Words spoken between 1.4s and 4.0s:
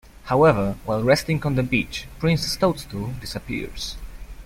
on the beach, Princess Toadstool disappears.